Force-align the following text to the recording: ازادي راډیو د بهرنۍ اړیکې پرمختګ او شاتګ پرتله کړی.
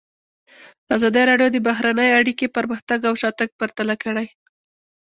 ازادي 0.95 1.21
راډیو 1.29 1.49
د 1.53 1.57
بهرنۍ 1.67 2.09
اړیکې 2.19 2.53
پرمختګ 2.57 2.99
او 3.09 3.13
شاتګ 3.21 3.49
پرتله 3.59 3.95
کړی. 4.03 4.27